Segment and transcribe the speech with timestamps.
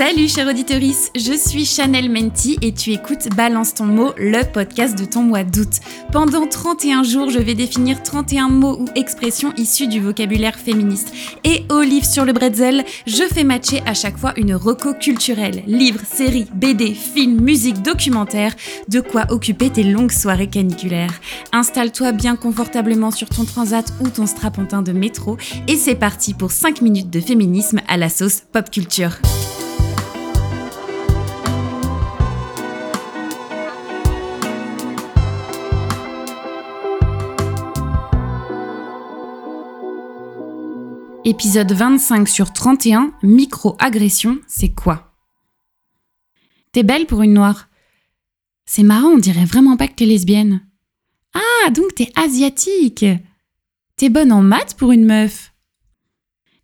[0.00, 4.98] Salut chère auditorice, je suis Chanel Menti et tu écoutes Balance ton mot, le podcast
[4.98, 5.80] de ton mois d'août.
[6.10, 11.12] Pendant 31 jours, je vais définir 31 mots ou expressions issus du vocabulaire féministe.
[11.44, 15.62] Et au livre sur le bretzel, je fais matcher à chaque fois une reco culturelle.
[15.66, 18.54] Livres, séries, BD, films, musique, documentaire,
[18.88, 21.20] de quoi occuper tes longues soirées caniculaires.
[21.52, 25.36] Installe-toi bien confortablement sur ton transat ou ton strapontin de métro
[25.68, 29.18] et c'est parti pour 5 minutes de féminisme à la sauce pop culture.
[41.30, 45.14] Épisode 25 sur 31, micro-agression, c'est quoi?
[46.72, 47.68] T'es belle pour une noire.
[48.66, 50.66] C'est marrant, on dirait vraiment pas que t'es lesbienne.
[51.34, 53.04] Ah, donc t'es asiatique.
[53.94, 55.52] T'es bonne en maths pour une meuf.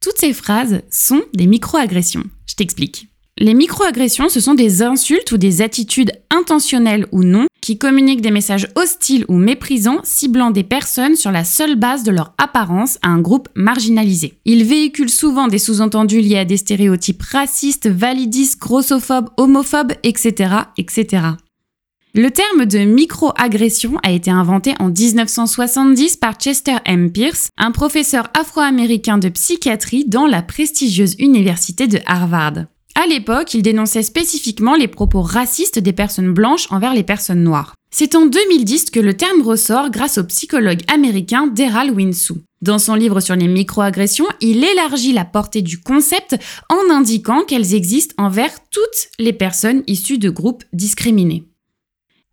[0.00, 2.24] Toutes ces phrases sont des micro-agressions.
[2.48, 3.06] Je t'explique.
[3.38, 8.30] Les microagressions, ce sont des insultes ou des attitudes intentionnelles ou non qui communiquent des
[8.30, 13.08] messages hostiles ou méprisants ciblant des personnes sur la seule base de leur apparence à
[13.08, 14.38] un groupe marginalisé.
[14.44, 21.24] Ils véhiculent souvent des sous-entendus liés à des stéréotypes racistes, validistes, grossophobes, homophobes, etc., etc.
[22.14, 27.10] Le terme de microagression a été inventé en 1970 par Chester M.
[27.10, 32.66] Pierce, un professeur afro-américain de psychiatrie dans la prestigieuse université de Harvard.
[32.98, 37.74] À l'époque, il dénonçait spécifiquement les propos racistes des personnes blanches envers les personnes noires.
[37.90, 42.38] C'est en 2010 que le terme ressort grâce au psychologue américain Deral Winsou.
[42.62, 46.36] Dans son livre sur les microagressions, il élargit la portée du concept
[46.70, 51.44] en indiquant qu'elles existent envers toutes les personnes issues de groupes discriminés.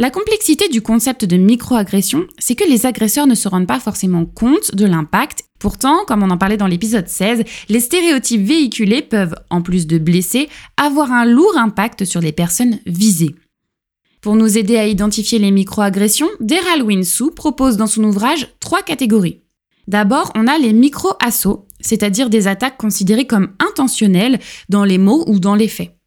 [0.00, 4.26] La complexité du concept de microagression, c'est que les agresseurs ne se rendent pas forcément
[4.26, 5.42] compte de l'impact.
[5.58, 9.98] Pourtant, comme on en parlait dans l'épisode 16, les stéréotypes véhiculés peuvent, en plus de
[9.98, 13.34] blesser, avoir un lourd impact sur les personnes visées.
[14.20, 19.42] Pour nous aider à identifier les microagressions, Deral Winsou propose dans son ouvrage trois catégories.
[19.88, 24.38] D'abord, on a les micro-assauts, c'est-à-dire des attaques considérées comme intentionnelles
[24.68, 25.97] dans les mots ou dans les faits.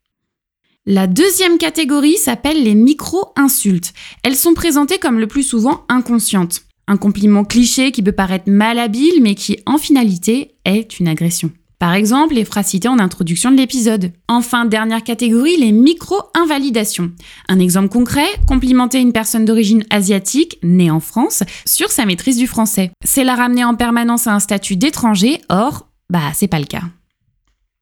[0.93, 3.93] La deuxième catégorie s'appelle les micro-insultes.
[4.23, 6.63] Elles sont présentées comme le plus souvent inconscientes.
[6.85, 11.49] Un compliment cliché qui peut paraître malhabile mais qui en finalité est une agression.
[11.79, 14.11] Par exemple, les phrases citées en introduction de l'épisode.
[14.27, 17.13] Enfin, dernière catégorie, les micro-invalidations.
[17.47, 22.47] Un exemple concret, complimenter une personne d'origine asiatique, née en France, sur sa maîtrise du
[22.47, 22.91] français.
[23.05, 26.83] C'est la ramener en permanence à un statut d'étranger, or, bah, c'est pas le cas.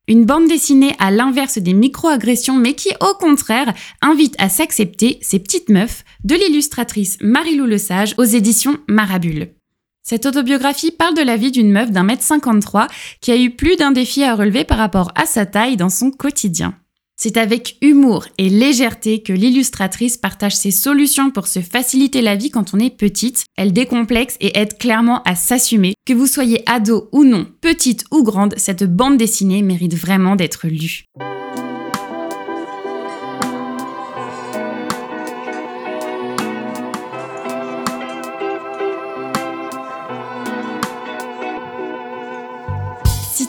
[0.09, 5.37] Une bande dessinée à l'inverse des micro-agressions, mais qui, au contraire, invite à s'accepter ces
[5.37, 9.53] petites meufs de l'illustratrice Marie-Lou Lesage aux éditions Marabule.
[10.01, 12.87] Cette autobiographie parle de la vie d'une meuf d'un mètre 53
[13.21, 16.09] qui a eu plus d'un défi à relever par rapport à sa taille dans son
[16.09, 16.73] quotidien.
[17.21, 22.49] C'est avec humour et légèreté que l'illustratrice partage ses solutions pour se faciliter la vie
[22.49, 23.43] quand on est petite.
[23.57, 25.95] Elle décomplexe et aide clairement à s'assumer.
[26.07, 30.67] Que vous soyez ado ou non, petite ou grande, cette bande dessinée mérite vraiment d'être
[30.67, 31.03] lue.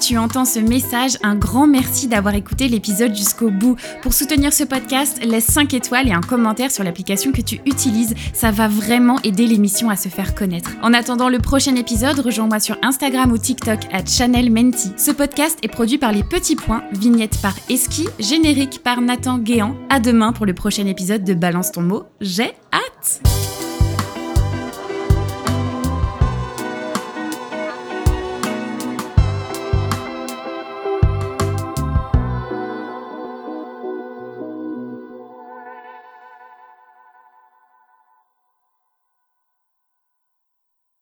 [0.00, 3.77] Tu entends ce message, un grand merci d'avoir écouté l'épisode jusqu'au bout.
[4.03, 8.15] Pour soutenir ce podcast, laisse 5 étoiles et un commentaire sur l'application que tu utilises.
[8.33, 10.71] Ça va vraiment aider l'émission à se faire connaître.
[10.83, 14.93] En attendant le prochain épisode, rejoins-moi sur Instagram ou TikTok à Chanel Menti.
[14.97, 19.77] Ce podcast est produit par Les Petits Points, vignette par Eski, générique par Nathan Guéant.
[19.91, 22.05] À demain pour le prochain épisode de Balance ton mot.
[22.21, 23.39] J'ai hâte!